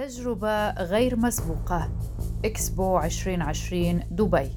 تجربة 0.00 0.70
غير 0.70 1.16
مسبوقة. 1.16 1.90
إكسبو 2.44 2.98
2020 2.98 4.02
دبي. 4.10 4.50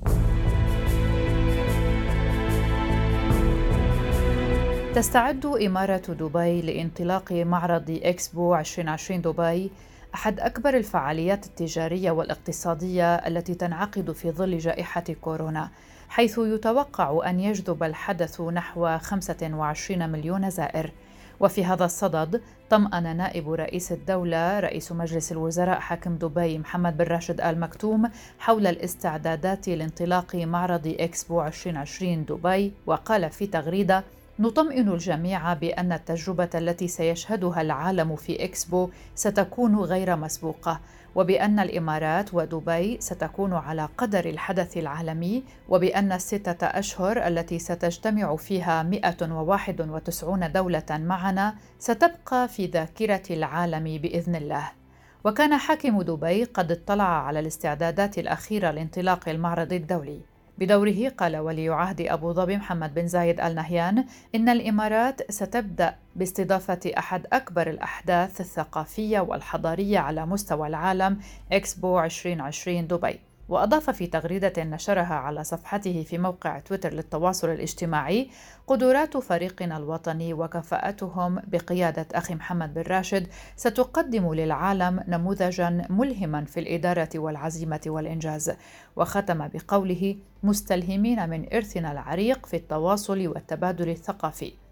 تستعد 4.95 5.45
إمارة 5.45 5.97
دبي 5.97 6.61
لانطلاق 6.61 7.31
معرض 7.31 7.99
إكسبو 8.03 8.55
2020 8.55 9.21
دبي 9.21 9.71
أحد 10.15 10.39
أكبر 10.39 10.77
الفعاليات 10.77 11.45
التجارية 11.45 12.11
والاقتصادية 12.11 13.15
التي 13.15 13.55
تنعقد 13.55 14.11
في 14.11 14.31
ظل 14.31 14.57
جائحة 14.57 15.05
كورونا 15.21 15.69
حيث 16.09 16.37
يتوقع 16.37 17.29
أن 17.29 17.39
يجذب 17.39 17.83
الحدث 17.83 18.41
نحو 18.41 18.97
25 18.97 20.09
مليون 20.09 20.49
زائر. 20.49 20.91
وفي 21.39 21.65
هذا 21.65 21.85
الصدد 21.85 22.41
طمأن 22.69 23.17
نائب 23.17 23.51
رئيس 23.51 23.91
الدولة 23.91 24.59
رئيس 24.59 24.91
مجلس 24.91 25.31
الوزراء 25.31 25.79
حاكم 25.79 26.15
دبي 26.15 26.57
محمد 26.57 26.97
بن 26.97 27.05
راشد 27.05 27.41
آل 27.41 27.59
مكتوم 27.59 28.09
حول 28.39 28.67
الاستعدادات 28.67 29.69
لانطلاق 29.69 30.35
معرض 30.35 30.95
إكسبو 30.99 31.41
2020 31.43 32.25
دبي 32.25 32.73
وقال 32.85 33.29
في 33.29 33.47
تغريدة 33.47 34.03
نطمئن 34.39 34.89
الجميع 34.89 35.53
بأن 35.53 35.91
التجربة 35.91 36.49
التي 36.55 36.87
سيشهدها 36.87 37.61
العالم 37.61 38.15
في 38.15 38.43
إكسبو 38.43 38.89
ستكون 39.15 39.75
غير 39.75 40.15
مسبوقة 40.15 40.79
وبأن 41.15 41.59
الإمارات 41.59 42.33
ودبي 42.33 42.97
ستكون 43.01 43.53
على 43.53 43.89
قدر 43.97 44.25
الحدث 44.25 44.77
العالمي 44.77 45.43
وبأن 45.69 46.11
الستة 46.11 46.67
أشهر 46.67 47.27
التي 47.27 47.59
ستجتمع 47.59 48.35
فيها 48.35 48.83
191 48.83 50.51
دولة 50.51 50.85
معنا 50.91 51.55
ستبقى 51.79 52.47
في 52.47 52.65
ذاكرة 52.65 53.23
العالم 53.29 53.83
بإذن 53.83 54.35
الله. 54.35 54.71
وكان 55.23 55.57
حاكم 55.57 56.01
دبي 56.01 56.43
قد 56.43 56.71
اطلع 56.71 57.25
على 57.27 57.39
الاستعدادات 57.39 58.17
الأخيرة 58.17 58.71
لانطلاق 58.71 59.29
المعرض 59.29 59.73
الدولي. 59.73 60.32
بدوره 60.57 61.09
قال 61.09 61.37
ولي 61.37 61.69
عهد 61.69 62.01
أبو 62.01 62.33
ظبي 62.33 62.57
محمد 62.57 62.93
بن 62.93 63.07
زايد 63.07 63.39
آل 63.39 63.55
نهيان 63.55 64.05
إن 64.35 64.49
الإمارات 64.49 65.31
ستبدأ 65.31 65.95
باستضافة 66.15 66.91
أحد 66.97 67.27
أكبر 67.33 67.69
الأحداث 67.69 68.41
الثقافية 68.41 69.19
والحضارية 69.19 69.99
على 69.99 70.25
مستوى 70.25 70.67
العالم 70.67 71.19
إكسبو 71.51 71.99
2020 71.99 72.87
دبي. 72.87 73.19
وأضاف 73.49 73.89
في 73.89 74.07
تغريدة 74.07 74.63
نشرها 74.63 75.13
على 75.13 75.43
صفحته 75.43 76.03
في 76.03 76.17
موقع 76.17 76.59
تويتر 76.59 76.93
للتواصل 76.93 77.49
الاجتماعي 77.49 78.29
قدرات 78.67 79.17
فريقنا 79.17 79.77
الوطني 79.77 80.33
وكفاءتهم 80.33 81.41
بقيادة 81.47 82.07
أخي 82.13 82.35
محمد 82.35 82.73
بن 82.73 82.81
راشد 82.81 83.27
ستقدم 83.55 84.33
للعالم 84.33 85.03
نموذجا 85.07 85.87
ملهما 85.89 86.45
في 86.45 86.59
الإدارة 86.59 87.09
والعزيمة 87.15 87.81
والإنجاز 87.87 88.51
وختم 88.95 89.47
بقوله 89.47 90.15
مستلهمين 90.43 91.29
من 91.29 91.53
إرثنا 91.53 91.91
العريق 91.91 92.45
في 92.45 92.55
التواصل 92.55 93.27
والتبادل 93.27 93.89
الثقافي. 93.89 94.62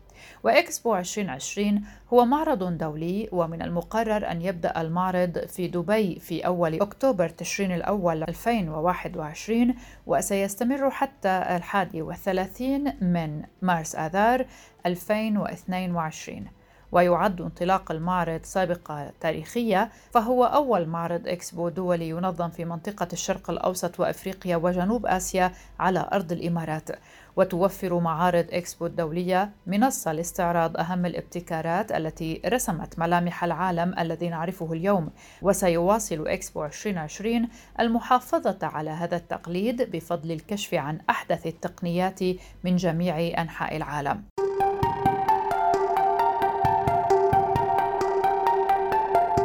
وإكسبو 0.44 0.95
2020 0.95 1.81
هو 2.14 2.25
معرض 2.25 2.77
دولي 2.77 3.30
ومن 3.31 3.61
المقرر 3.61 4.31
أن 4.31 4.41
يبدأ 4.41 4.81
المعرض 4.81 5.38
في 5.47 5.67
دبي 5.67 6.19
في 6.19 6.45
أول 6.45 6.81
أكتوبر 6.81 7.30
تشرين 7.30 7.72
الأول 7.72 8.23
2021 8.23 9.75
وسيستمر 10.08 10.89
حتى 10.89 11.44
الحادي 11.50 12.02
والثلاثين 12.02 12.94
من 13.02 13.44
مارس 13.61 13.95
آذار 13.95 14.45
2022 14.86 16.47
ويعد 16.92 17.42
انطلاق 17.42 17.92
المعرض 17.92 18.39
سابقة 18.44 19.11
تاريخية 19.20 19.89
فهو 20.11 20.45
أول 20.45 20.88
معرض 20.88 21.28
إكسبو 21.28 21.70
دولي 21.70 22.09
ينظم 22.09 22.50
في 22.50 22.66
منطقة 22.66 23.08
الشرق 23.14 23.50
الأوسط 23.50 24.00
وأفريقيا 24.00 24.56
وجنوب 24.56 25.06
آسيا 25.06 25.52
على 25.80 26.09
أرض 26.14 26.31
الإمارات. 26.31 26.89
وتوفر 27.36 28.00
معارض 28.00 28.45
إكسبو 28.50 28.85
الدولية 28.85 29.51
منصة 29.68 30.12
لاستعراض 30.12 30.78
أهم 30.78 31.06
الابتكارات 31.06 31.91
التي 31.91 32.41
رسمت 32.46 33.00
ملامح 33.00 33.44
العالم 33.44 33.96
الذي 34.00 34.30
نعرفه 34.30 34.74
اليوم. 34.74 35.09
وسيواصل 35.41 36.28
إكسبو 36.28 36.66
2020 36.66 37.50
المحافظة 37.80 38.57
على 38.62 38.90
هذا 38.90 39.18
التقليد 39.18 39.91
بفضل 39.91 40.31
الكشف 40.31 40.74
عن 40.74 41.00
أحدث 41.09 41.47
التقنيات 41.47 42.19
من 42.63 42.75
جميع 42.75 43.41
أنحاء 43.41 43.78
العالم. 43.78 44.24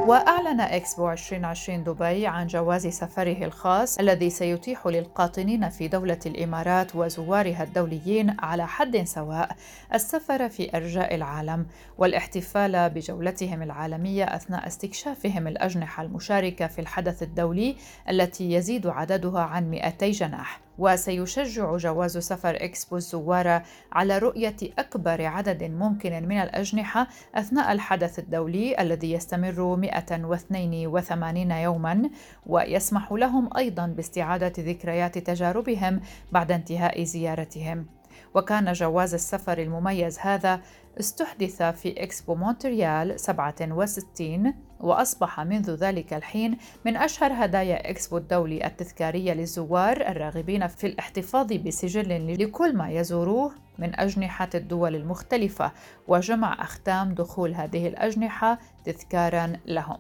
وأعلن 0.07 0.61
إكسبو 0.61 1.11
2020 1.11 1.85
دبي 1.85 2.27
عن 2.27 2.47
جواز 2.47 2.87
سفره 2.87 3.45
الخاص 3.45 3.99
الذي 3.99 4.31
سيتيح 4.31 4.87
للقاطنين 4.87 5.69
في 5.69 5.89
دولة 5.89 6.19
الإمارات 6.27 6.97
وزوارها 6.97 7.63
الدوليين 7.63 8.37
على 8.39 8.67
حد 8.67 9.05
سواء 9.05 9.57
السفر 9.95 10.49
في 10.49 10.77
أرجاء 10.77 11.15
العالم 11.15 11.67
والاحتفال 11.99 12.91
بجولتهم 12.91 13.63
العالمية 13.63 14.25
أثناء 14.25 14.67
استكشافهم 14.67 15.47
الأجنحة 15.47 16.03
المشاركة 16.03 16.67
في 16.67 16.81
الحدث 16.81 17.23
الدولي 17.23 17.77
التي 18.11 18.53
يزيد 18.53 18.87
عددها 18.87 19.41
عن 19.41 19.71
200 19.71 20.11
جناح. 20.11 20.66
وسيشجع 20.79 21.77
جواز 21.77 22.19
سفر 22.19 22.57
إكسبو 22.65 22.97
الزوار 22.97 23.63
على 23.93 24.19
رؤية 24.19 24.57
أكبر 24.79 25.27
عدد 25.27 25.65
ممكن 25.65 26.29
من 26.29 26.37
الأجنحة 26.37 27.09
أثناء 27.35 27.73
الحدث 27.73 28.19
الدولي 28.19 28.81
الذي 28.81 29.13
يستمر 29.13 29.77
182 29.77 31.51
يوما 31.51 32.11
ويسمح 32.47 33.13
لهم 33.13 33.57
أيضا 33.57 33.87
باستعادة 33.87 34.53
ذكريات 34.59 35.19
تجاربهم 35.19 36.01
بعد 36.33 36.53
انتهاء 36.53 37.03
زيارتهم. 37.03 37.87
وكان 38.35 38.73
جواز 38.73 39.15
السفر 39.15 39.59
المميز 39.59 40.19
هذا 40.19 40.61
استحدث 41.01 41.63
في 41.63 42.03
إكسبو 42.03 42.35
مونتريال 42.35 43.21
67 43.21 44.55
وأصبح 44.81 45.41
منذ 45.41 45.71
ذلك 45.75 46.15
الحين 46.15 46.59
من 46.85 46.97
أشهر 46.97 47.33
هدايا 47.33 47.91
إكسبو 47.91 48.17
الدولي 48.17 48.67
التذكارية 48.67 49.33
للزوار 49.33 49.97
الراغبين 50.01 50.67
في 50.67 50.87
الاحتفاظ 50.87 51.53
بسجل 51.53 52.43
لكل 52.43 52.77
ما 52.77 52.91
يزوروه 52.91 53.53
من 53.79 54.01
أجنحة 54.01 54.51
الدول 54.55 54.95
المختلفة 54.95 55.73
وجمع 56.09 56.63
أختام 56.63 57.15
دخول 57.15 57.55
هذه 57.55 57.89
الأجنحة 57.89 58.59
تذكارا 58.85 59.53
لهم. 59.67 59.99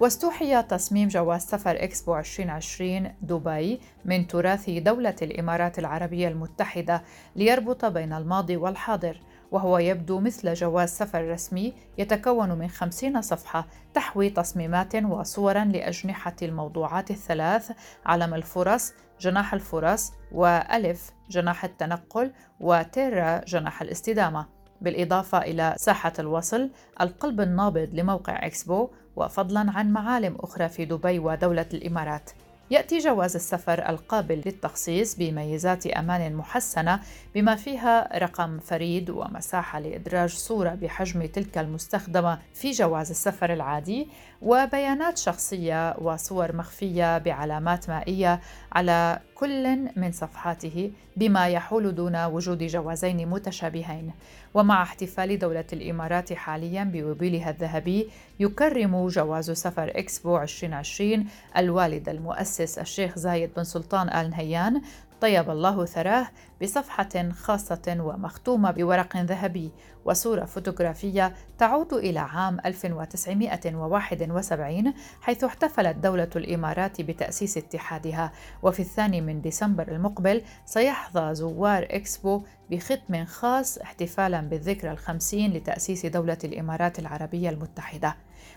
واستوحي 0.00 0.62
تصميم 0.62 1.08
جواز 1.08 1.40
سفر 1.40 1.84
إكسبو 1.84 2.18
2020 2.18 3.12
دبي 3.22 3.80
من 4.04 4.26
تراث 4.26 4.70
دولة 4.70 5.14
الإمارات 5.22 5.78
العربية 5.78 6.28
المتحدة 6.28 7.02
ليربط 7.36 7.84
بين 7.84 8.12
الماضي 8.12 8.56
والحاضر 8.56 9.20
وهو 9.50 9.78
يبدو 9.78 10.20
مثل 10.20 10.54
جواز 10.54 10.88
سفر 10.88 11.30
رسمي 11.30 11.74
يتكون 11.98 12.52
من 12.52 12.68
خمسين 12.68 13.22
صفحة 13.22 13.66
تحوي 13.94 14.30
تصميمات 14.30 14.96
وصورا 14.96 15.64
لأجنحة 15.64 16.36
الموضوعات 16.42 17.10
الثلاث 17.10 17.72
علم 18.06 18.34
الفرص 18.34 18.92
جناح 19.20 19.54
الفرص 19.54 20.12
وألف 20.32 21.10
جناح 21.30 21.64
التنقل 21.64 22.32
وتيرا 22.60 23.40
جناح 23.44 23.82
الاستدامة. 23.82 24.46
بالإضافة 24.80 25.38
إلى 25.38 25.74
ساحة 25.78 26.12
الوصل 26.18 26.70
القلب 27.00 27.40
النابض 27.40 27.88
لموقع 27.92 28.46
إكسبو 28.46 28.90
وفضلا 29.16 29.70
عن 29.70 29.92
معالم 29.92 30.36
أخرى 30.40 30.68
في 30.68 30.84
دبي 30.84 31.18
ودولة 31.18 31.66
الإمارات. 31.74 32.30
يأتي 32.70 32.98
جواز 32.98 33.34
السفر 33.36 33.88
القابل 33.88 34.42
للتخصيص 34.46 35.14
بميزات 35.14 35.86
أمان 35.86 36.34
محسنة 36.34 37.00
بما 37.34 37.56
فيها 37.56 38.18
رقم 38.18 38.58
فريد 38.58 39.10
ومساحة 39.10 39.80
لإدراج 39.80 40.30
صورة 40.30 40.70
بحجم 40.70 41.26
تلك 41.26 41.58
المستخدمة 41.58 42.38
في 42.54 42.70
جواز 42.70 43.10
السفر 43.10 43.52
العادي 43.52 44.08
وبيانات 44.42 45.18
شخصية 45.18 45.96
وصور 45.98 46.56
مخفية 46.56 47.18
بعلامات 47.18 47.88
مائية 47.88 48.40
على 48.72 49.20
كل 49.40 49.78
من 49.96 50.12
صفحاته 50.12 50.90
بما 51.16 51.48
يحول 51.48 51.94
دون 51.94 52.24
وجود 52.24 52.62
جوازين 52.62 53.28
متشابهين. 53.28 54.12
ومع 54.54 54.82
احتفال 54.82 55.38
دولة 55.38 55.64
الإمارات 55.72 56.32
حاليا 56.32 56.84
بيوبيلها 56.84 57.50
الذهبي 57.50 58.08
يكرم 58.40 59.08
جواز 59.08 59.50
سفر 59.50 59.92
إكسبو 59.96 60.38
2020 60.38 61.26
الوالد 61.56 62.08
المؤسس 62.08 62.78
الشيخ 62.78 63.18
زايد 63.18 63.50
بن 63.56 63.64
سلطان 63.64 64.08
آل 64.08 64.30
نهيان 64.30 64.82
طيب 65.20 65.50
الله 65.50 65.84
ثراه 65.84 66.28
بصفحة 66.62 67.30
خاصة 67.30 67.96
ومختومة 68.00 68.70
بورق 68.70 69.16
ذهبي. 69.16 69.70
وصورة 70.04 70.44
فوتوغرافية 70.44 71.34
تعود 71.58 71.92
إلى 71.92 72.18
عام 72.18 72.60
1971 72.66 74.94
حيث 75.20 75.44
احتفلت 75.44 75.96
دولة 75.96 76.30
الإمارات 76.36 77.00
بتأسيس 77.00 77.58
اتحادها. 77.58 78.32
وفي 78.62 78.80
الثاني 78.80 79.20
من 79.20 79.40
ديسمبر 79.40 79.88
المقبل 79.88 80.42
سيحظى 80.66 81.34
زوار 81.34 81.86
إكسبو 81.90 82.42
بختم 82.70 83.24
خاص 83.24 83.78
احتفالا 83.78 84.40
بالذكرى 84.40 84.90
الخمسين 84.90 85.52
لتأسيس 85.52 86.06
دولة 86.06 86.38
الإمارات 86.44 86.98
العربية 86.98 87.50
المتحدة. 87.50 88.16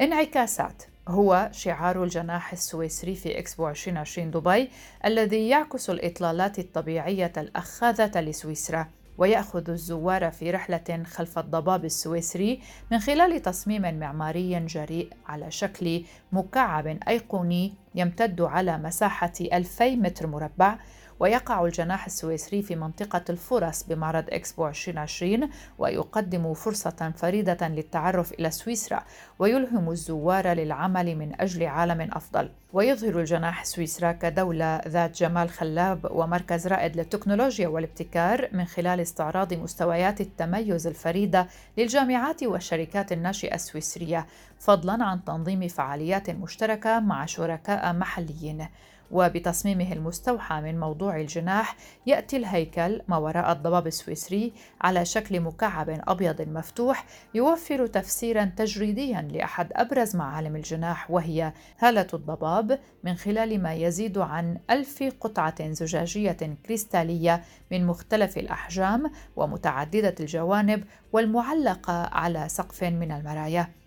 انعكاسات 0.00 0.82
هو 1.08 1.48
شعار 1.52 2.04
الجناح 2.04 2.52
السويسري 2.52 3.14
في 3.14 3.38
إكسبو 3.38 3.68
2020 3.68 4.30
دبي 4.30 4.68
الذي 5.04 5.48
يعكس 5.48 5.90
الإطلالات 5.90 6.58
الطبيعية 6.58 7.32
الأخاذة 7.36 8.20
لسويسرا 8.20 8.86
ويأخذ 9.18 9.70
الزوار 9.70 10.30
في 10.30 10.50
رحلة 10.50 11.02
خلف 11.06 11.38
الضباب 11.38 11.84
السويسري 11.84 12.60
من 12.90 12.98
خلال 12.98 13.42
تصميم 13.42 13.98
معماري 13.98 14.60
جريء 14.60 15.10
على 15.26 15.50
شكل 15.50 16.04
مكعب 16.32 16.86
أيقوني 17.08 17.74
يمتد 17.94 18.40
على 18.40 18.78
مساحة 18.78 19.32
2000 19.40 19.96
متر 19.96 20.26
مربع 20.26 20.78
ويقع 21.20 21.64
الجناح 21.64 22.06
السويسري 22.06 22.62
في 22.62 22.76
منطقة 22.76 23.24
الفرص 23.30 23.82
بمعرض 23.82 24.24
إكسبو 24.28 24.68
2020 24.68 25.50
ويقدم 25.78 26.54
فرصة 26.54 27.12
فريدة 27.16 27.68
للتعرف 27.68 28.32
إلى 28.32 28.50
سويسرا 28.50 29.04
ويلهم 29.38 29.90
الزوار 29.90 30.48
للعمل 30.48 31.16
من 31.16 31.40
أجل 31.40 31.66
عالم 31.66 32.00
أفضل. 32.12 32.50
ويظهر 32.72 33.20
الجناح 33.20 33.64
سويسرا 33.64 34.12
كدولة 34.12 34.80
ذات 34.88 35.18
جمال 35.18 35.50
خلاب 35.50 36.08
ومركز 36.10 36.66
رائد 36.66 36.96
للتكنولوجيا 36.96 37.68
والابتكار 37.68 38.48
من 38.52 38.64
خلال 38.64 39.00
استعراض 39.00 39.54
مستويات 39.54 40.20
التميز 40.20 40.86
الفريدة 40.86 41.46
للجامعات 41.78 42.42
والشركات 42.42 43.12
الناشئة 43.12 43.54
السويسرية 43.54 44.26
فضلا 44.58 45.04
عن 45.04 45.24
تنظيم 45.24 45.68
فعاليات 45.68 46.30
مشتركة 46.30 47.00
مع 47.00 47.26
شركاء 47.26 47.92
محليين. 47.92 48.68
وبتصميمه 49.10 49.92
المستوحى 49.92 50.60
من 50.60 50.80
موضوع 50.80 51.20
الجناح 51.20 51.76
يأتي 52.06 52.36
الهيكل 52.36 53.00
ما 53.08 53.16
وراء 53.16 53.52
الضباب 53.52 53.86
السويسري 53.86 54.52
على 54.80 55.04
شكل 55.04 55.40
مكعب 55.40 56.00
أبيض 56.08 56.42
مفتوح 56.42 57.04
يوفر 57.34 57.86
تفسيرا 57.86 58.52
تجريديا 58.56 59.28
لأحد 59.32 59.68
أبرز 59.72 60.16
معالم 60.16 60.56
الجناح 60.56 61.10
وهي 61.10 61.52
هالة 61.78 62.06
الضباب 62.14 62.78
من 63.04 63.14
خلال 63.14 63.62
ما 63.62 63.74
يزيد 63.74 64.18
عن 64.18 64.58
ألف 64.70 65.02
قطعة 65.20 65.72
زجاجية 65.72 66.56
كريستالية 66.66 67.42
من 67.72 67.86
مختلف 67.86 68.38
الأحجام 68.38 69.10
ومتعددة 69.36 70.14
الجوانب 70.20 70.84
والمعلقة 71.12 72.06
على 72.12 72.48
سقف 72.48 72.84
من 72.84 73.12
المرايا. 73.12 73.77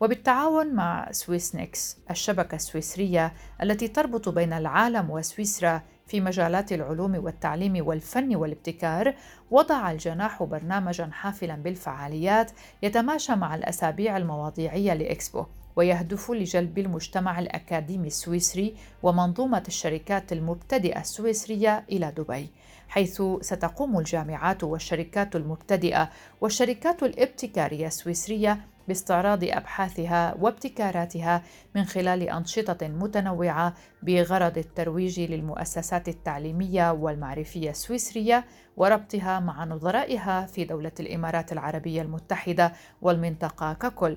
وبالتعاون 0.00 0.74
مع 0.74 1.08
سويسنكس 1.12 1.98
الشبكة 2.10 2.54
السويسرية 2.54 3.32
التي 3.62 3.88
تربط 3.88 4.28
بين 4.28 4.52
العالم 4.52 5.10
وسويسرا 5.10 5.82
في 6.06 6.20
مجالات 6.20 6.72
العلوم 6.72 7.24
والتعليم 7.24 7.86
والفن 7.86 8.36
والابتكار 8.36 9.14
وضع 9.50 9.90
الجناح 9.90 10.42
برنامجا 10.42 11.10
حافلا 11.12 11.54
بالفعاليات 11.54 12.52
يتماشى 12.82 13.32
مع 13.36 13.54
الأسابيع 13.54 14.16
المواضيعية 14.16 14.94
لإكسبو 14.94 15.44
ويهدف 15.76 16.30
لجلب 16.30 16.78
المجتمع 16.78 17.38
الأكاديمي 17.38 18.06
السويسري 18.06 18.76
ومنظومة 19.02 19.62
الشركات 19.68 20.32
المبتدئة 20.32 21.00
السويسرية 21.00 21.84
إلى 21.92 22.12
دبي 22.16 22.50
حيث 22.88 23.22
ستقوم 23.40 23.98
الجامعات 23.98 24.64
والشركات 24.64 25.36
المبتدئة 25.36 26.10
والشركات 26.40 27.02
الابتكارية 27.02 27.86
السويسرية 27.86 28.60
باستعراض 28.90 29.44
أبحاثها 29.44 30.34
وابتكاراتها 30.40 31.42
من 31.74 31.84
خلال 31.84 32.22
أنشطة 32.22 32.88
متنوعة 32.88 33.74
بغرض 34.02 34.58
الترويج 34.58 35.20
للمؤسسات 35.20 36.08
التعليمية 36.08 36.92
والمعرفية 36.92 37.70
السويسرية 37.70 38.44
وربطها 38.76 39.40
مع 39.40 39.64
نظرائها 39.64 40.46
في 40.46 40.64
دولة 40.64 40.92
الإمارات 41.00 41.52
العربية 41.52 42.02
المتحدة 42.02 42.72
والمنطقة 43.02 43.72
ككل. 43.72 44.16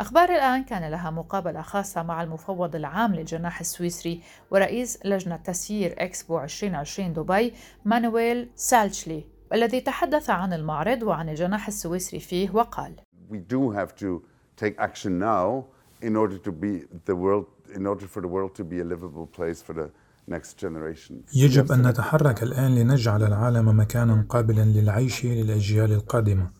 أخبار 0.00 0.28
الآن 0.28 0.64
كان 0.64 0.90
لها 0.90 1.10
مقابلة 1.10 1.62
خاصة 1.62 2.02
مع 2.02 2.22
المفوض 2.22 2.76
العام 2.76 3.14
للجناح 3.14 3.60
السويسري 3.60 4.20
ورئيس 4.50 4.98
لجنة 5.04 5.36
تسيير 5.36 5.94
إكسبو 5.98 6.40
2020 6.40 7.12
دبي 7.12 7.54
مانويل 7.84 8.50
سالتشلي 8.54 9.24
الذي 9.52 9.80
تحدث 9.80 10.30
عن 10.30 10.52
المعرض 10.52 11.02
وعن 11.02 11.28
الجناح 11.28 11.66
السويسري 11.66 12.20
فيه 12.20 12.50
وقال 12.50 12.96
we 13.32 13.38
do 13.54 13.70
have 13.70 13.90
to 14.02 14.22
take 14.56 14.74
action 14.78 15.12
now 15.18 15.64
in 16.02 16.16
order 16.16 16.38
to 16.46 16.52
be 16.52 16.72
the 17.10 17.16
world 17.24 17.46
in 17.78 17.86
order 17.86 18.06
for 18.06 18.20
the 18.20 18.28
world 18.28 18.52
to 18.60 18.64
be 18.64 18.78
a 18.84 18.86
livable 18.92 19.26
place 19.36 19.60
for 19.66 19.74
the 19.80 19.88
next 20.28 20.58
generation. 20.58 21.14
يجب 21.34 21.72
أن 21.72 21.88
نتحرك 21.88 22.42
الآن 22.42 22.74
لنجعل 22.74 23.22
العالم 23.22 23.80
مكانا 23.80 24.26
قابلا 24.28 24.64
للعيش 24.64 25.24
للأجيال 25.24 25.92
القادمة. 25.92 26.50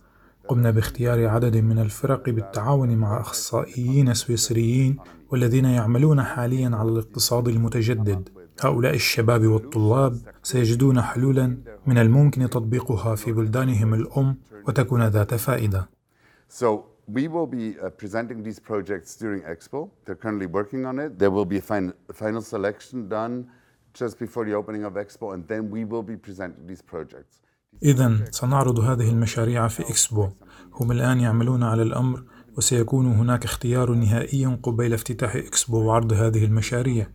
قمنا 0.48 0.70
باختيار 0.70 1.28
عدد 1.28 1.56
من 1.56 1.78
الفرق 1.78 2.30
بالتعاون 2.30 2.96
مع 2.96 3.20
أخصائيين 3.20 4.14
سويسريين 4.14 4.96
والذين 5.30 5.64
يعملون 5.64 6.22
حاليا 6.22 6.76
على 6.76 6.88
الاقتصاد 6.88 7.48
المتجدد. 7.48 8.28
هؤلاء 8.60 8.94
الشباب 8.94 9.46
والطلاب 9.46 10.16
سيجدون 10.42 11.00
حلولا 11.02 11.56
من 11.86 11.98
الممكن 11.98 12.50
تطبيقها 12.50 13.14
في 13.14 13.32
بلدانهم 13.32 13.94
الأم 13.94 14.36
وتكون 14.68 15.06
ذات 15.06 15.34
فائدة. 15.34 15.93
So 16.60 16.68
we 17.16 17.24
will 17.34 17.50
be 17.60 17.66
uh, 17.76 17.90
presenting 18.02 18.38
these 18.46 18.60
projects 18.70 19.10
during 19.22 19.40
Expo. 19.54 19.80
They're 20.04 20.20
currently 20.24 20.48
working 20.58 20.82
on 20.90 20.94
it. 21.04 21.10
There 21.22 21.32
will 21.36 21.48
be 21.54 21.58
a 21.58 21.66
fin 21.70 21.84
final 22.22 22.42
selection 22.54 22.98
done 23.08 23.34
just 24.00 24.14
before 24.24 24.44
the 24.48 24.54
opening 24.60 24.84
of 24.88 24.92
Expo, 25.04 25.26
and 25.34 25.40
then 25.50 25.62
we 25.74 25.80
will 25.84 26.06
be 26.12 26.16
presenting 26.26 26.64
these 26.70 26.82
projects. 26.92 27.34
إذا 27.82 28.30
سنعرض 28.30 28.80
هذه 28.80 29.10
المشاريع 29.10 29.68
في 29.68 29.82
إكسبو. 29.82 30.28
هم 30.74 30.92
الآن 30.92 31.20
يعملون 31.20 31.62
على 31.62 31.82
الأمر 31.82 32.24
وسيكون 32.56 33.06
هناك 33.06 33.44
اختيار 33.44 33.90
نهائي 33.90 34.58
قبيل 34.62 34.94
افتتاح 34.94 35.36
إكسبو 35.36 35.84
وعرض 35.84 36.12
هذه 36.12 36.44
المشاريع. 36.44 37.06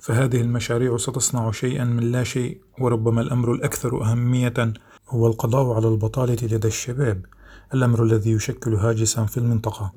فهذه 0.00 0.40
المشاريع 0.40 0.96
ستصنع 0.96 1.50
شيئا 1.50 1.84
من 1.84 2.12
لا 2.12 2.24
شيء 2.24 2.60
وربما 2.80 3.20
الأمر 3.20 3.52
الأكثر 3.52 4.02
أهمية 4.02 4.72
هو 5.08 5.26
القضاء 5.26 5.76
على 5.76 5.88
البطالة 5.88 6.38
لدى 6.42 6.68
الشباب 6.68 7.26
الأمر 7.74 8.02
الذي 8.02 8.30
يشكل 8.30 8.74
هاجسا 8.74 9.24
في 9.24 9.38
المنطقة. 9.38 9.92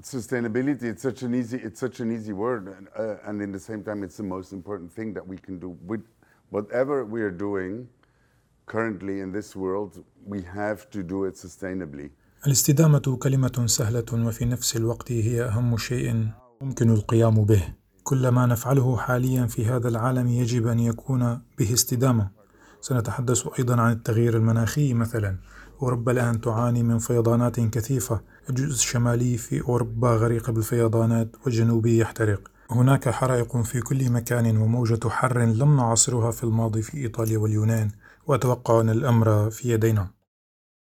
الاستدامة 12.48 13.18
كلمة 13.20 13.64
سهلة 13.66 14.06
وفي 14.14 14.46
نفس 14.46 14.78
الوقت 14.78 15.12
هي 15.12 15.44
أهم 15.44 15.78
شيء 15.78 16.28
ممكن 16.62 16.90
القيام 16.90 17.46
به. 17.46 17.64
كل 18.04 18.28
ما 18.28 18.46
نفعله 18.46 18.98
حاليا 18.98 19.46
في 19.46 19.66
هذا 19.66 19.88
العالم 19.88 20.28
يجب 20.28 20.68
أن 20.68 20.80
يكون 20.80 21.42
به 21.58 21.74
استدامة. 21.74 22.30
سنتحدث 22.82 23.48
أيضا 23.60 23.82
عن 23.82 23.92
التغيير 23.92 24.38
المناخي 24.38 24.94
مثلا. 24.94 25.38
أوروبا 25.82 26.12
الآن 26.12 26.42
تعاني 26.42 26.84
من 26.84 26.98
فيضانات 26.98 27.60
كثيفة 27.60 28.22
الجزء 28.50 28.74
الشمالي 28.74 29.38
في 29.38 29.62
أوروبا 29.62 30.10
غريق 30.10 30.52
بالفيضانات 30.52 31.28
والجنوبي 31.46 31.98
يحترق. 31.98 32.52
هناك 32.72 33.10
حرائق 33.10 33.58
في 33.62 33.82
كل 33.82 34.12
مكان 34.12 34.58
وموجة 34.58 35.10
حر 35.10 35.40
لم 35.40 35.78
نعاصرها 35.78 36.32
في 36.32 36.44
الماضي 36.44 36.82
في 36.82 36.98
إيطاليا 36.98 37.38
واليونان 37.38 37.92
وأتوقع 38.28 38.82
أن 38.82 38.90
الأمر 38.90 39.50
في 39.50 39.70
يدينا. 39.74 40.08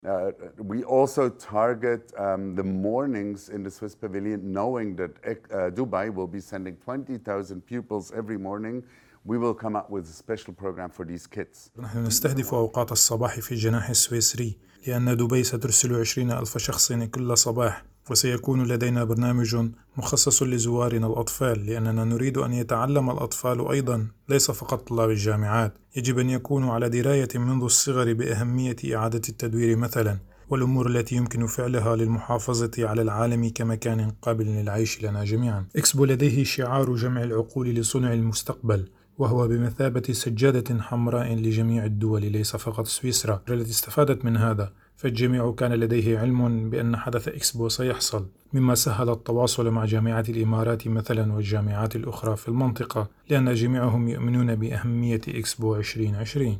Uh, 0.04 0.32
we 0.72 0.84
also 0.84 1.30
target 1.30 2.12
um, 2.18 2.56
the 2.56 2.64
mornings 2.64 3.50
in 3.50 3.62
the 3.62 3.70
Swiss 3.70 3.94
pavilion, 3.94 4.40
knowing 4.52 4.96
that 4.96 5.12
uh, 5.24 5.70
Dubai 5.70 6.12
will 6.12 6.26
be 6.28 6.40
sending 6.40 6.76
20,000 6.76 7.62
pupils 7.62 8.12
every 8.12 8.38
morning. 8.38 8.82
We 9.24 9.38
will 9.38 9.54
come 9.54 9.76
up 9.76 9.92
with 9.92 10.06
a 10.06 10.14
special 10.24 10.54
program 10.56 10.90
for 10.90 11.06
these 11.06 11.28
kids. 11.28 11.70
نحن 11.80 12.04
نستهدف 12.04 12.54
أوقات 12.54 12.92
الصباح 12.92 13.40
في 13.40 13.52
الجناح 13.52 13.90
السويسري. 13.90 14.58
لأن 14.88 15.18
دبي 15.18 15.44
سترسل 15.44 15.96
عشرين 15.96 16.32
ألف 16.32 16.58
شخص 16.58 16.92
كل 16.94 17.38
صباح 17.38 17.86
وسيكون 18.10 18.68
لدينا 18.68 19.04
برنامج 19.04 19.56
مخصص 19.98 20.44
لزوارنا 20.44 21.08
الأطفال 21.08 21.66
لأننا 21.66 22.04
نريد 22.04 22.38
أن 22.38 22.54
يتعلم 22.54 23.10
الأطفال 23.10 23.68
أيضا 23.72 24.08
ليس 24.30 24.52
فقط 24.52 24.88
طلاب 24.88 25.10
الجامعات. 25.10 25.74
يجب 25.96 26.20
أن 26.20 26.30
يكونوا 26.30 26.74
على 26.74 26.90
دراية 26.90 27.28
منذ 27.36 27.64
الصغر 27.64 28.14
بأهمية 28.14 28.76
إعادة 28.96 29.22
التدوير 29.30 29.78
مثلا 29.78 30.18
والأمور 30.50 30.88
التي 30.88 31.16
يمكن 31.16 31.48
فعلها 31.48 31.96
للمحافظة 31.96 32.72
على 32.78 33.02
العالم 33.02 33.50
كمكان 33.56 34.12
قابل 34.22 34.46
للعيش 34.46 35.04
لنا 35.04 35.24
جميعا. 35.24 35.66
إكسبو 35.76 36.06
لديه 36.06 36.44
شعار 36.44 36.96
جمع 36.96 37.24
العقول 37.24 37.70
لصنع 37.70 38.14
المستقبل. 38.14 38.88
وهو 39.22 39.48
بمثابة 39.48 40.14
سجادة 40.14 40.82
حمراء 40.82 41.34
لجميع 41.34 41.86
الدول 41.86 42.32
ليس 42.32 42.56
فقط 42.56 42.86
سويسرا 42.88 43.42
التي 43.50 43.72
استفادت 43.72 44.26
من 44.26 44.38
هذا. 44.38 44.74
فالجميع 45.02 45.52
كان 45.52 45.74
لديه 45.74 46.20
علم 46.20 46.70
بأن 46.70 46.98
حدث 46.98 47.28
إكسبو 47.28 47.70
سيحصل 47.70 48.28
مما 48.54 48.76
سهل 48.76 49.10
التواصل 49.10 49.70
مع 49.70 49.86
جامعة 49.86 50.26
الإمارات 50.30 50.88
مثلا 50.88 51.34
والجامعات 51.34 51.96
الأخرى 51.96 52.36
في 52.36 52.48
المنطقة 52.48 53.10
لأن 53.30 53.54
جميعهم 53.54 54.08
يؤمنون 54.08 54.56
بأهمية 54.56 55.22
إكسبو 55.28 55.76
2020 55.76 56.60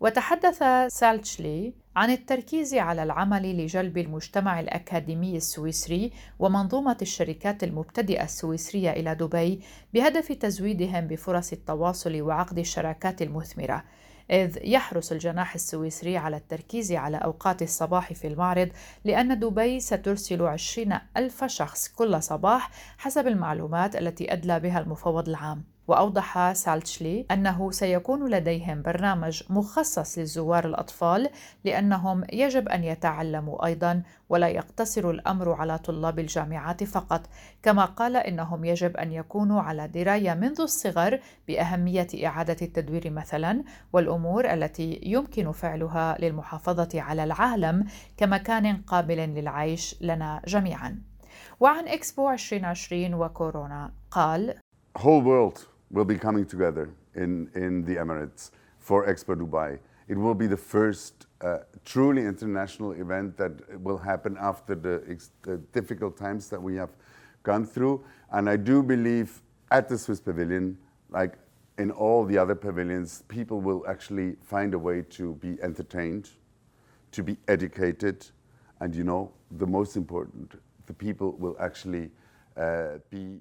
وتحدث 0.00 0.62
سالتشلي 0.88 1.74
عن 1.96 2.10
التركيز 2.10 2.74
على 2.74 3.02
العمل 3.02 3.64
لجلب 3.64 3.98
المجتمع 3.98 4.60
الأكاديمي 4.60 5.36
السويسري 5.36 6.12
ومنظومة 6.38 6.96
الشركات 7.02 7.64
المبتدئة 7.64 8.24
السويسرية 8.24 8.90
إلى 8.90 9.14
دبي 9.14 9.60
بهدف 9.94 10.32
تزويدهم 10.32 11.06
بفرص 11.06 11.52
التواصل 11.52 12.20
وعقد 12.20 12.58
الشراكات 12.58 13.22
المثمرة. 13.22 13.84
إذ 14.30 14.58
يحرص 14.62 15.12
الجناح 15.12 15.54
السويسري 15.54 16.16
على 16.16 16.36
التركيز 16.36 16.92
على 16.92 17.16
أوقات 17.16 17.62
الصباح 17.62 18.12
في 18.12 18.26
المعرض 18.26 18.68
لأن 19.04 19.38
دبي 19.38 19.80
سترسل 19.80 20.42
عشرين 20.42 20.98
ألف 21.16 21.44
شخص 21.44 21.88
كل 21.88 22.22
صباح 22.22 22.70
حسب 22.98 23.26
المعلومات 23.26 23.96
التي 23.96 24.32
أدلى 24.32 24.60
بها 24.60 24.80
المفوض 24.80 25.28
العام. 25.28 25.75
وأوضح 25.88 26.52
سالتشلي 26.52 27.26
أنه 27.30 27.70
سيكون 27.70 28.30
لديهم 28.30 28.82
برنامج 28.82 29.42
مخصص 29.50 30.18
للزوار 30.18 30.66
الأطفال 30.66 31.28
لأنهم 31.64 32.24
يجب 32.32 32.68
أن 32.68 32.84
يتعلموا 32.84 33.66
أيضا 33.66 34.02
ولا 34.28 34.48
يقتصر 34.48 35.10
الأمر 35.10 35.52
على 35.52 35.78
طلاب 35.78 36.18
الجامعات 36.18 36.84
فقط 36.84 37.26
كما 37.62 37.84
قال 37.84 38.16
إنهم 38.16 38.64
يجب 38.64 38.96
أن 38.96 39.12
يكونوا 39.12 39.60
على 39.60 39.88
دراية 39.88 40.34
منذ 40.34 40.60
الصغر 40.60 41.20
بأهمية 41.48 42.06
إعادة 42.26 42.56
التدوير 42.62 43.10
مثلا 43.10 43.64
والأمور 43.92 44.52
التي 44.52 45.00
يمكن 45.02 45.52
فعلها 45.52 46.16
للمحافظة 46.20 46.88
على 46.94 47.24
العالم 47.24 47.84
كمكان 48.16 48.76
قابل 48.76 49.16
للعيش 49.16 49.96
لنا 50.00 50.42
جميعا. 50.46 51.02
وعن 51.60 51.88
إكسبو 51.88 52.30
2020 52.30 53.14
وكورونا 53.14 53.92
قال 54.10 54.54
whole 54.98 55.22
world 55.24 55.75
will 55.90 56.04
be 56.04 56.16
coming 56.16 56.44
together 56.44 56.90
in, 57.14 57.50
in 57.54 57.84
the 57.84 57.96
Emirates 57.96 58.50
for 58.78 59.06
Expo 59.06 59.36
Dubai. 59.36 59.78
It 60.08 60.16
will 60.16 60.34
be 60.34 60.46
the 60.46 60.56
first 60.56 61.26
uh, 61.40 61.58
truly 61.84 62.22
international 62.22 62.92
event 62.92 63.36
that 63.36 63.80
will 63.80 63.98
happen 63.98 64.36
after 64.40 64.74
the, 64.74 65.18
the, 65.42 65.58
difficult 65.72 66.16
times 66.16 66.48
that 66.48 66.62
we 66.62 66.76
have 66.76 66.90
gone 67.42 67.66
through. 67.66 68.04
And 68.30 68.48
I 68.48 68.56
do 68.56 68.82
believe 68.82 69.42
at 69.70 69.88
the 69.88 69.98
Swiss 69.98 70.20
Pavilion, 70.20 70.78
like 71.10 71.34
in 71.78 71.90
all 71.90 72.24
the 72.24 72.38
other 72.38 72.54
pavilions, 72.54 73.22
people 73.28 73.60
will 73.60 73.84
actually 73.88 74.36
find 74.42 74.74
a 74.74 74.78
way 74.78 75.02
to 75.10 75.34
be 75.34 75.60
entertained, 75.62 76.30
to 77.12 77.22
be 77.22 77.36
educated, 77.48 78.26
and 78.80 78.94
you 78.94 79.04
know, 79.04 79.32
the 79.58 79.66
most 79.66 79.96
important, 79.96 80.60
the 80.86 80.94
people 80.94 81.32
will 81.38 81.56
actually 81.60 82.10
uh, 82.56 82.98
be 83.10 83.40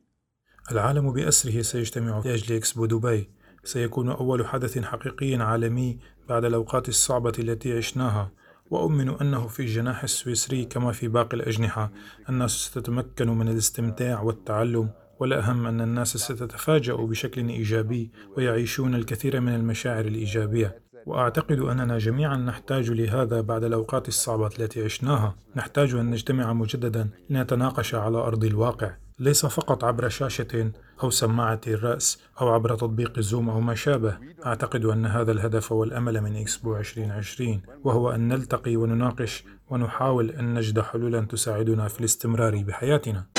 العالم 0.71 1.11
بأسره 1.13 1.61
سيجتمع 1.61 2.21
لأجل 2.25 2.55
إكسبو 2.55 2.85
دبي 2.85 3.29
سيكون 3.63 4.09
أول 4.09 4.47
حدث 4.47 4.77
حقيقي 4.79 5.35
عالمي 5.35 5.97
بعد 6.29 6.45
الأوقات 6.45 6.89
الصعبة 6.89 7.33
التي 7.39 7.77
عشناها. 7.77 8.31
وأؤمن 8.69 9.09
أنه 9.09 9.47
في 9.47 9.59
الجناح 9.59 10.03
السويسري 10.03 10.65
كما 10.65 10.91
في 10.91 11.07
باقي 11.07 11.37
الأجنحة 11.37 11.91
الناس 12.29 12.51
ستتمكن 12.51 13.29
من 13.29 13.47
الاستمتاع 13.47 14.21
والتعلم 14.21 14.89
والأهم 15.19 15.67
أن 15.67 15.81
الناس 15.81 16.17
ستتفاجأ 16.17 16.93
بشكل 16.93 17.49
إيجابي 17.49 18.11
ويعيشون 18.37 18.95
الكثير 18.95 19.39
من 19.39 19.55
المشاعر 19.55 20.05
الإيجابية. 20.05 20.84
وأعتقد 21.05 21.59
أننا 21.59 21.97
جميعا 21.97 22.37
نحتاج 22.37 22.91
لهذا 22.91 23.41
بعد 23.41 23.63
الأوقات 23.63 24.07
الصعبة 24.07 24.49
التي 24.59 24.83
عشناها. 24.83 25.35
نحتاج 25.55 25.93
أن 25.93 26.11
نجتمع 26.11 26.53
مجددا 26.53 27.09
لنتناقش 27.29 27.95
على 27.95 28.17
أرض 28.17 28.43
الواقع 28.43 28.91
ليس 29.19 29.45
فقط 29.45 29.83
عبر 29.83 30.09
شاشة 30.09 30.71
أو 31.03 31.09
سماعة 31.09 31.61
الرأس 31.67 32.21
أو 32.41 32.49
عبر 32.49 32.75
تطبيق 32.75 33.19
زوم 33.19 33.49
أو 33.49 33.59
ما 33.59 33.75
شابه. 33.75 34.17
أعتقد 34.45 34.85
أن 34.85 35.05
هذا 35.05 35.31
الهدف 35.31 35.71
والأمل 35.71 36.21
من 36.21 36.35
إكسبو 36.35 36.77
2020 36.77 37.61
وهو 37.83 38.09
أن 38.09 38.27
نلتقي 38.27 38.75
ونناقش 38.75 39.43
ونحاول 39.69 40.29
أن 40.29 40.53
نجد 40.53 40.79
حلولا 40.79 41.21
تساعدنا 41.21 41.87
في 41.87 41.99
الاستمرار 41.99 42.63
بحياتنا. 42.63 43.34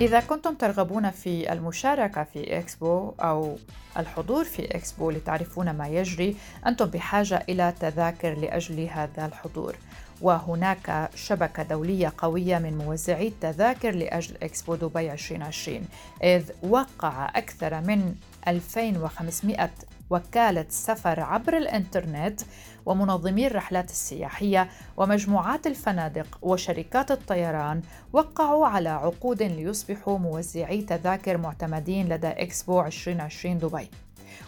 إذا 0.00 0.20
كنتم 0.20 0.54
ترغبون 0.54 1.10
في 1.10 1.52
المشاركة 1.52 2.24
في 2.24 2.58
إكسبو 2.58 3.12
أو 3.20 3.56
الحضور 3.96 4.44
في 4.44 4.64
إكسبو 4.64 5.10
لتعرفون 5.10 5.70
ما 5.70 5.88
يجري 5.88 6.36
أنتم 6.66 6.86
بحاجة 6.86 7.44
إلى 7.48 7.74
تذاكر 7.80 8.34
لأجل 8.34 8.80
هذا 8.80 9.26
الحضور. 9.26 9.76
وهناك 10.20 11.10
شبكة 11.14 11.62
دولية 11.62 12.12
قوية 12.18 12.58
من 12.58 12.78
موزعي 12.78 13.28
التذاكر 13.28 13.90
لأجل 13.90 14.36
إكسبو 14.42 14.74
دبي 14.74 15.12
2020 15.12 15.80
إذ 16.22 16.42
وقع 16.62 17.28
أكثر 17.36 17.80
من 17.80 18.14
2500 18.48 19.70
وكالة 20.10 20.64
سفر 20.68 21.20
عبر 21.20 21.56
الإنترنت 21.56 22.40
ومنظمي 22.88 23.46
الرحلات 23.46 23.90
السياحية 23.90 24.68
ومجموعات 24.96 25.66
الفنادق 25.66 26.38
وشركات 26.42 27.10
الطيران 27.10 27.82
وقعوا 28.12 28.66
على 28.66 28.88
عقود 28.88 29.42
ليصبحوا 29.42 30.18
موزعي 30.18 30.82
تذاكر 30.82 31.36
معتمدين 31.36 32.08
لدى 32.08 32.28
إكسبو 32.28 32.80
2020 32.80 33.58
دبي. 33.58 33.90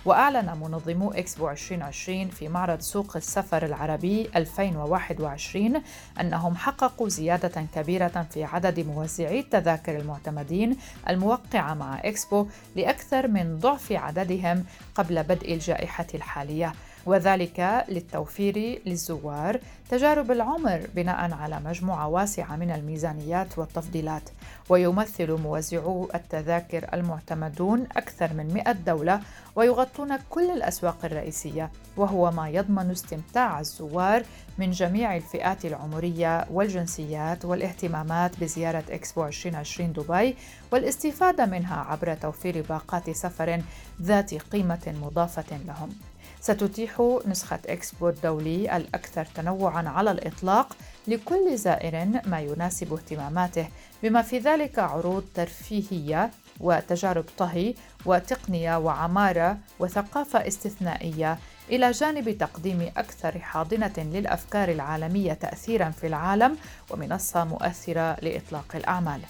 وأعلن 0.05 0.59
منظمو 0.61 1.11
إكسبو 1.11 1.51
2020 1.51 2.29
في 2.29 2.49
معرض 2.49 2.81
سوق 2.81 3.17
السفر 3.17 3.67
العربي 3.67 4.31
2021 4.37 5.83
أنهم 6.21 6.57
حققوا 6.57 7.09
زيادة 7.09 7.67
كبيرة 7.75 8.27
في 8.31 8.45
عدد 8.45 8.81
موزعي 8.81 9.41
التذاكر 9.41 9.97
المعتمدين 9.97 10.77
الموقعة 11.09 11.75
مع 11.75 11.99
إكسبو 12.05 12.47
لأكثر 12.77 13.29
من 13.29 13.59
ضعف 13.59 13.93
عددهم 13.93 14.65
قبل 14.95 15.23
بدء 15.23 15.55
الجائحة 15.55 16.07
الحالية. 16.15 16.73
وذلك 17.07 17.85
للتوفير 17.89 18.83
للزوار 18.87 19.61
تجارب 19.91 20.31
العمر 20.31 20.87
بناء 20.95 21.33
على 21.35 21.61
مجموعة 21.61 22.09
واسعة 22.09 22.57
من 22.57 22.71
الميزانيات 22.71 23.59
والتفضيلات 23.59 24.31
ويمثل 24.69 25.33
موزعو 25.33 26.09
التذاكر 26.15 26.89
المعتمدون 26.95 27.87
أكثر 27.97 28.35
من 28.35 28.55
100 28.55 28.73
دولة 28.73 29.21
ويغطون 29.57 30.17
كل 30.31 30.51
الأسواق 30.51 31.05
الرئيسية 31.05 31.71
وهو 31.97 32.31
ما 32.31 32.49
يضمن 32.49 32.91
استمتاع 32.91 33.61
الزوار 33.61 34.23
من 34.59 34.71
جميع 34.71 35.17
الفئات 35.17 35.65
العمرية 35.65 36.47
والجنسيات 36.51 37.45
والاهتمامات 37.45 38.41
بزيارة 38.41 38.85
إكسبو 38.91 39.27
2020 39.27 39.93
دبي 39.93 40.37
والاستفادة 40.73 41.47
منها 41.47 41.81
عبر 41.81 42.15
توفير 42.15 42.65
باقات 42.69 43.11
سفر 43.11 43.63
ذات 44.03 44.35
قيمة 44.35 44.95
مضافة 45.03 45.57
لهم. 45.67 45.91
ستتيح 46.41 47.21
نسخة 47.27 47.59
إكسبو 47.67 48.09
الدولي 48.09 48.77
الأكثر 48.77 49.25
تنوعًا 49.25 49.89
على 49.89 50.11
الإطلاق 50.11 50.77
لكل 51.09 51.59
زائر 51.59 52.07
ما 52.25 52.41
يناسب 52.41 52.93
اهتماماته 52.93 53.69
بما 54.03 54.23
في 54.23 54.39
ذلك 54.39 54.79
عروض 54.79 55.25
ترفيهية 55.35 56.31
وتجارب 56.61 57.25
طهي 57.39 57.75
وتقنية 58.07 58.79
وعمارة 58.79 59.59
وثقافة 59.79 60.49
استثنائية 60.49 61.39
إلى 61.71 61.91
جانب 61.91 62.39
تقديم 62.39 62.91
أكثر 62.97 63.39
حاضنة 63.39 63.93
للأفكار 63.97 64.69
العالمية 64.69 65.33
تأثيرًا 65.33 65.91
في 65.91 66.07
العالم 66.07 66.57
ومنصة 66.91 67.45
مؤثرة 67.45 68.17
لإطلاق 68.23 68.77
الأعمال. 68.77 69.21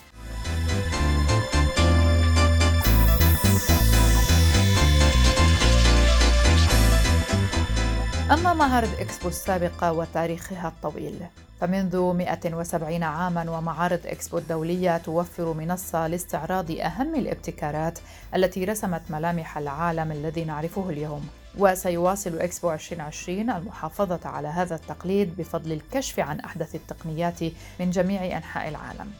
أما 8.31 8.55
معرض 8.55 8.89
إكسبو 9.01 9.29
السابقة 9.29 9.93
وتاريخها 9.93 10.69
الطويل 10.69 11.15
فمنذ 11.61 11.97
170 11.97 13.03
عاما 13.03 13.51
ومعارض 13.51 14.01
إكسبو 14.07 14.39
الدولية 14.39 14.99
توفر 14.99 15.53
منصة 15.53 16.07
لاستعراض 16.07 16.71
أهم 16.71 17.15
الابتكارات 17.15 17.99
التي 18.35 18.65
رسمت 18.65 19.03
ملامح 19.11 19.59
العالم 19.59 20.13
الذي 20.13 20.45
نعرفه 20.45 20.91
اليوم 20.91 21.29
وسيواصل 21.59 22.39
إكسبو 22.39 22.73
2020 22.73 23.51
المحافظة 23.51 24.29
على 24.29 24.49
هذا 24.49 24.75
التقليد 24.75 25.37
بفضل 25.37 25.73
الكشف 25.73 26.21
عن 26.21 26.41
أحدث 26.41 26.75
التقنيات 26.75 27.43
من 27.81 27.91
جميع 27.91 28.37
أنحاء 28.37 28.69
العالم 28.69 29.13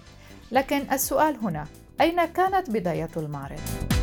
لكن 0.53 0.93
السؤال 0.93 1.37
هنا 1.43 1.67
أين 2.01 2.25
كانت 2.25 2.71
بداية 2.71 3.11
المعرض؟ 3.17 4.00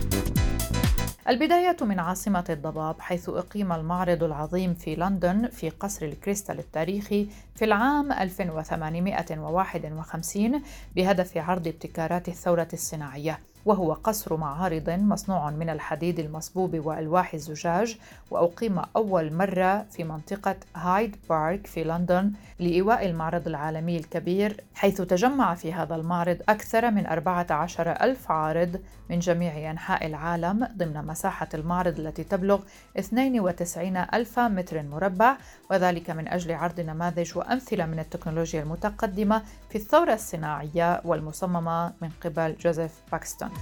البداية 1.29 1.77
من 1.81 1.99
عاصمة 1.99 2.45
الضباب 2.49 3.01
حيث 3.01 3.29
أقيم 3.29 3.71
المعرض 3.71 4.23
العظيم 4.23 4.73
في 4.73 4.95
لندن 4.95 5.47
في 5.47 5.69
قصر 5.69 6.05
الكريستال 6.05 6.59
التاريخي 6.59 7.27
في 7.55 7.65
العام 7.65 8.11
1851 8.11 10.61
بهدف 10.95 11.37
عرض 11.37 11.67
ابتكارات 11.67 12.27
الثورة 12.27 12.67
الصناعية. 12.73 13.39
وهو 13.67 13.93
قصر 13.93 14.37
معارض 14.37 14.89
مصنوع 14.89 15.49
من 15.49 15.69
الحديد 15.69 16.19
المصبوب 16.19 16.85
والواح 16.85 17.33
الزجاج 17.33 17.97
وأقيم 18.31 18.81
أول 18.95 19.33
مرة 19.33 19.83
في 19.83 20.03
منطقة 20.03 20.55
هايد 20.75 21.15
بارك 21.29 21.67
في 21.67 21.83
لندن 21.83 22.31
لإيواء 22.59 23.05
المعرض 23.05 23.47
العالمي 23.47 23.97
الكبير 23.97 24.63
حيث 24.75 25.01
تجمع 25.01 25.55
في 25.55 25.73
هذا 25.73 25.95
المعرض 25.95 26.37
أكثر 26.49 26.91
من 26.91 27.05
14 27.07 27.91
ألف 27.91 28.31
عارض 28.31 28.79
من 29.09 29.19
جميع 29.19 29.71
أنحاء 29.71 30.05
العالم 30.05 30.67
ضمن 30.77 31.05
مساحة 31.07 31.49
المعرض 31.53 31.99
التي 31.99 32.23
تبلغ 32.23 32.59
92 32.97 33.97
ألف 33.97 34.39
متر 34.39 34.83
مربع 34.83 35.37
وذلك 35.71 36.09
من 36.09 36.27
أجل 36.27 36.51
عرض 36.51 36.79
نماذج 36.79 37.37
وأمثلة 37.37 37.85
من 37.85 37.99
التكنولوجيا 37.99 38.61
المتقدمة 38.61 39.43
في 39.69 39.75
الثورة 39.75 40.13
الصناعية 40.13 41.01
والمصممة 41.05 41.93
من 42.01 42.09
قبل 42.23 42.55
جوزيف 42.55 42.91
باكستون. 43.11 43.56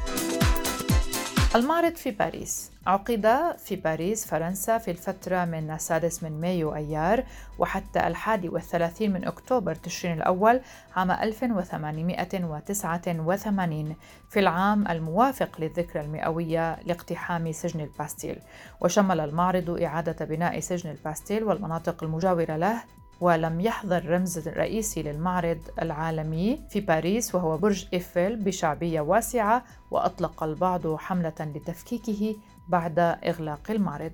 المعرض 1.56 1.96
في 1.96 2.12
باريس. 2.12 2.72
عقد 2.88 3.56
في 3.58 3.76
باريس 3.76 4.26
فرنسا 4.26 4.78
في 4.78 4.92
الفترة 4.92 5.46
من 5.46 5.72
السادس 5.72 6.24
من 6.24 6.42
مايو 6.42 6.76
أيار 6.76 7.24
وحتى 7.60 8.08
الحادي 8.08 8.50
والثلاثين 8.50 9.14
من 9.14 9.26
أكتوبر 9.26 9.76
تشرين 9.76 10.18
الأول 10.18 10.62
عام 10.96 11.12
1889 11.12 13.96
في 14.30 14.40
العام 14.40 14.88
الموافق 14.88 15.62
للذكرى 15.62 16.02
المئوية 16.02 16.80
لاقتحام 16.86 17.52
سجن 17.52 17.80
الباستيل. 17.80 18.40
وشمل 18.82 19.20
المعرض 19.20 19.82
إعادة 19.84 20.26
بناء 20.26 20.60
سجن 20.60 20.92
الباستيل 20.92 21.44
والمناطق 21.44 22.04
المجاورة 22.04 22.56
له 22.56 22.84
ولم 23.22 23.62
يحظ 23.62 24.06
رمز 24.06 24.48
رئيسي 24.48 25.04
للمعرض 25.04 25.58
العالمي 25.82 26.60
في 26.70 26.80
باريس 26.80 27.36
وهو 27.36 27.58
برج 27.58 27.86
إيفل 27.94 28.36
بشعبية 28.36 29.02
واسعة 29.02 29.64
وأطلق 29.92 30.44
البعض 30.44 30.96
حملة 30.96 31.34
لتفكيكه 31.40 32.36
بعد 32.70 33.00
إغلاق 33.00 33.72
المعرض. 33.72 34.12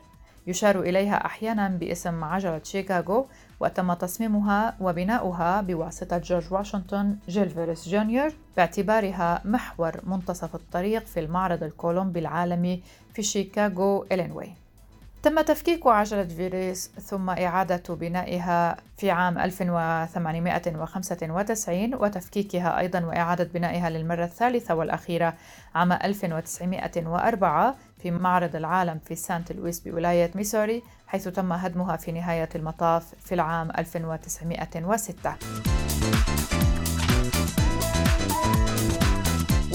يشار 0.48 0.82
إليها 0.82 1.26
أحيانا 1.26 1.68
باسم 1.68 2.24
عجلة 2.24 2.62
شيكاغو 2.64 3.28
وتم 3.60 3.94
تصميمها 3.94 4.76
وبناؤها 4.80 5.62
بواسطة 5.62 6.18
جورج 6.18 6.54
واشنطن 6.54 7.16
جيل 7.30 7.52
فيريس 7.52 7.90
جونيور 7.90 8.34
باعتبارها 8.58 9.42
محور 9.46 10.02
منتصف 10.04 10.56
الطريق 10.56 11.06
في 11.06 11.20
المعرض 11.20 11.64
الكولومبي 11.64 12.20
العالمي 12.20 12.84
في 13.14 13.24
شيكاغو 13.24 14.06
إلينوي. 14.12 14.63
تم 15.24 15.42
تفكيك 15.42 15.88
عجلة 15.88 16.24
فيريس 16.24 16.92
ثم 17.02 17.30
إعادة 17.30 17.96
بنائها 17.96 18.78
في 18.98 19.12
عام 19.12 19.38
1895 19.38 21.96
وتفكيكها 21.96 22.80
أيضا 22.80 23.06
وإعادة 23.06 23.44
بنائها 23.44 23.90
للمرة 23.90 24.24
الثالثة 24.24 24.76
والأخيرة 24.76 25.34
عام 25.76 25.92
1904 25.92 27.76
في 28.02 28.12
معرض 28.12 28.56
العالم 28.56 29.00
في 29.06 29.16
سانت 29.16 29.52
لويس 29.52 29.80
بولاية 29.80 30.32
ميسوري 30.36 30.84
حيث 31.08 31.28
تم 31.28 31.54
هدمها 31.54 31.98
في 31.98 32.12
نهاية 32.12 32.50
المطاف 32.56 33.14
في 33.26 33.36
العام 33.36 33.72
1906 33.78 35.36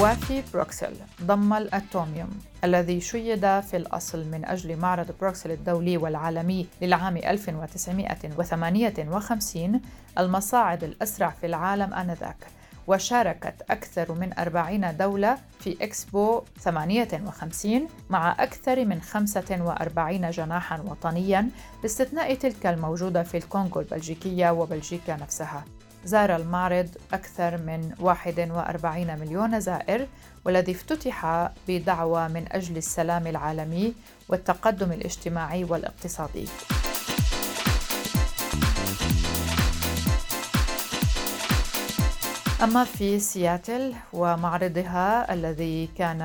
وفي 0.01 0.43
بروكسل 0.55 0.93
ضم 1.23 1.53
الأتوميوم 1.53 2.31
الذي 2.65 3.01
شيد 3.01 3.61
في 3.61 3.77
الأصل 3.77 4.29
من 4.29 4.45
أجل 4.45 4.77
معرض 4.77 5.15
بروكسل 5.21 5.51
الدولي 5.51 5.97
والعالمي 5.97 6.67
للعام 6.83 7.17
1958 7.17 9.81
المصاعد 10.19 10.85
الأسرع 10.85 11.31
في 11.31 11.47
العالم 11.47 11.95
آنذاك 11.95 12.47
وشاركت 12.87 13.55
أكثر 13.71 14.13
من 14.13 14.39
40 14.39 14.97
دولة 14.97 15.39
في 15.61 15.77
إكسبو 15.83 16.43
58 16.61 17.89
مع 18.11 18.37
أكثر 18.39 18.85
من 18.85 19.01
45 19.01 20.31
جناحا 20.31 20.81
وطنيا 20.81 21.49
باستثناء 21.83 22.35
تلك 22.35 22.67
الموجودة 22.67 23.23
في 23.23 23.37
الكونغو 23.37 23.81
البلجيكية 23.81 24.51
وبلجيكا 24.51 25.17
نفسها. 25.17 25.65
زار 26.05 26.37
المعرض 26.37 26.89
أكثر 27.13 27.57
من 27.57 27.93
41 28.01 29.19
مليون 29.19 29.61
زائر 29.61 30.07
والذي 30.45 30.73
افتتح 30.73 31.49
بدعوة 31.69 32.29
من 32.29 32.45
أجل 32.53 32.77
السلام 32.77 33.27
العالمي 33.27 33.95
والتقدم 34.29 34.93
الاجتماعي 34.93 35.65
والاقتصادي. 35.65 36.49
أما 42.63 42.85
في 42.85 43.21
سياتل 43.21 43.95
ومعرضها 44.13 45.35
الذي 45.35 45.89
كان 45.99 46.23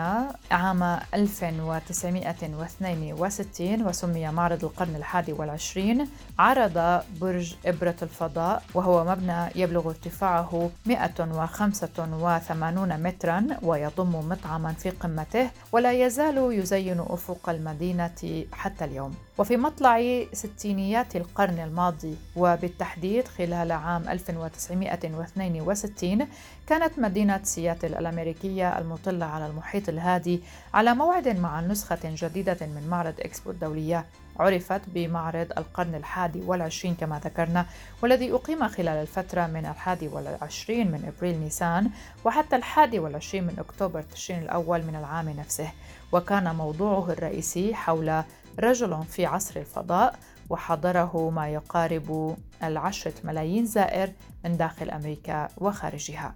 عام 0.52 0.84
1962 1.14 3.88
وسمي 3.88 4.32
معرض 4.32 4.64
القرن 4.66 4.96
الحادي 4.96 5.34
والعشرين 5.34 6.08
عرض 6.40 7.02
برج 7.22 7.56
إبرة 7.66 7.96
الفضاء 8.02 8.64
وهو 8.74 9.06
مبنى 9.06 9.50
يبلغ 9.56 9.90
ارتفاعه 9.90 10.70
185 10.86 13.04
مترا 13.04 13.48
ويضم 13.62 14.30
مطعما 14.30 14.74
في 14.74 14.90
قمته 14.90 15.50
ولا 15.72 15.92
يزال 15.92 16.60
يزين 16.60 17.00
أفق 17.00 17.50
المدينة 17.50 18.46
حتى 18.54 18.86
اليوم. 18.86 19.14
وفي 19.38 19.58
مطلع 19.58 20.24
ستينيات 20.34 21.16
القرن 21.16 21.60
الماضي 21.60 22.16
وبالتحديد 22.36 23.28
خلال 23.28 23.72
عام 23.72 24.10
1962 24.10 26.23
كانت 26.68 27.00
مدينة 27.00 27.40
سياتل 27.44 27.96
الأمريكية 27.96 28.78
المطلة 28.78 29.26
على 29.26 29.48
المحيط 29.48 29.90
الهادي 29.90 30.42
على 30.74 30.94
موعد 30.94 31.28
مع 31.28 31.62
نسخة 31.62 32.00
جديدة 32.04 32.58
من 32.62 32.88
معرض 32.90 33.14
إكسبو 33.20 33.52
الدولية. 33.52 34.06
عرفت 34.40 34.82
بمعرض 34.88 35.48
القرن 35.58 35.96
الحادي 35.96 36.42
والعشرين 36.42 36.96
كما 36.96 37.20
ذكرنا 37.26 37.66
والذي 38.02 38.34
أقيم 38.34 38.68
خلال 38.68 38.88
الفترة 38.88 39.48
من 39.48 39.66
الحادي 39.66 40.08
والعشرين 40.08 40.92
من 40.92 41.12
أبريل 41.16 41.40
نيسان 41.40 41.90
وحتى 42.26 42.56
الحادي 42.56 43.00
والعشرين 43.00 43.44
من 43.44 43.56
أكتوبر 43.60 44.02
تشرين 44.02 44.40
الأول 44.40 44.82
من 44.82 44.96
العام 44.96 45.30
نفسه. 45.30 45.70
وكان 46.12 46.56
موضوعه 46.56 47.12
الرئيسي 47.12 47.76
حول 47.76 48.24
رجل 48.60 49.04
في 49.04 49.26
عصر 49.26 49.60
الفضاء 49.60 50.20
وحضره 50.50 51.30
ما 51.30 51.50
يقارب 51.50 52.38
العشرة 52.64 53.14
ملايين 53.24 53.66
زائر 53.66 54.12
من 54.46 54.58
داخل 54.58 54.90
أمريكا 54.90 55.48
وخارجها. 55.58 56.36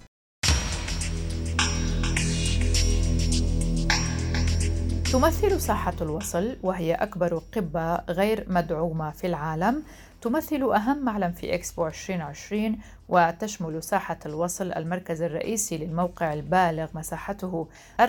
تمثل 5.13 5.61
ساحة 5.61 5.93
الوصل 6.01 6.57
وهي 6.63 6.93
أكبر 6.93 7.37
قبة 7.37 7.95
غير 7.95 8.45
مدعومة 8.49 9.11
في 9.11 9.27
العالم 9.27 9.83
تمثل 10.27 10.63
أهم 10.63 11.05
معلم 11.05 11.31
في 11.31 11.53
إكسبو 11.53 11.87
2020 11.87 12.77
وتشمل 13.09 13.83
ساحة 13.83 14.19
الوصل 14.25 14.71
المركز 14.73 15.21
الرئيسي 15.21 15.77
للموقع 15.77 16.33
البالغ 16.33 16.87
مساحته 16.93 17.67
4.38 18.01 18.05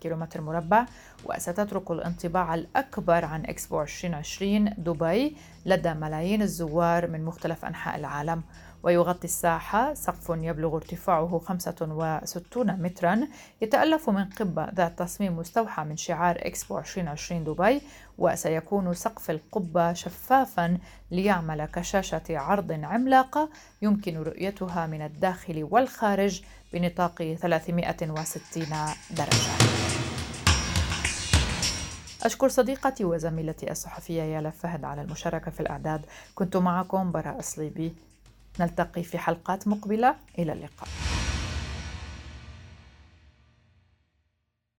كيلومتر 0.00 0.40
مربع 0.40 0.86
وستترك 1.24 1.90
الانطباع 1.90 2.54
الأكبر 2.54 3.24
عن 3.24 3.44
إكسبو 3.46 3.82
2020 3.82 4.74
دبي 4.78 5.36
لدى 5.66 5.94
ملايين 5.94 6.42
الزوار 6.42 7.10
من 7.10 7.24
مختلف 7.24 7.64
أنحاء 7.64 7.96
العالم. 7.96 8.42
ويغطي 8.82 9.24
الساحة 9.24 9.94
سقف 9.94 10.30
يبلغ 10.30 10.76
ارتفاعه 10.76 11.38
65 11.38 12.82
مترا 12.82 13.28
يتألف 13.62 14.10
من 14.10 14.24
قبة 14.24 14.68
ذات 14.74 14.98
تصميم 14.98 15.38
مستوحى 15.38 15.84
من 15.84 15.96
شعار 15.96 16.36
إكسبو 16.38 16.78
2020 16.78 17.44
دبي 17.44 17.80
وسيكون 18.18 18.94
سقف 18.94 19.30
القبة 19.30 19.92
شفافا 19.92 20.78
ليعمل 21.10 21.64
كشاشة 21.64 22.22
عرض 22.30 22.72
عملاقة 22.72 23.50
يمكن 23.82 24.16
رؤيتها 24.16 24.86
من 24.86 25.02
الداخل 25.02 25.68
والخارج 25.70 26.42
بنطاق 26.72 27.36
360 27.42 28.66
درجة. 29.10 29.76
أشكر 32.22 32.48
صديقتي 32.48 33.04
وزميلتي 33.04 33.70
الصحفية 33.70 34.22
يالا 34.22 34.50
فهد 34.50 34.84
على 34.84 35.02
المشاركة 35.02 35.50
في 35.50 35.60
الإعداد. 35.60 36.06
كنت 36.34 36.56
معكم 36.56 37.12
براء 37.12 37.40
صليبي 37.40 37.94
نلتقي 38.60 39.02
في 39.02 39.18
حلقات 39.18 39.68
مقبلة. 39.68 40.14
إلى 40.38 40.52
اللقاء. 40.52 40.88